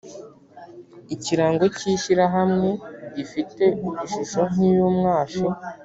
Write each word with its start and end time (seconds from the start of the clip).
Ikirango 1.15 1.65
cy’ 1.75 1.83
ishyirahamwe 1.93 2.69
gifite 3.15 3.63
ishusho 4.03 4.39
nkiy’umwashi 4.51 5.45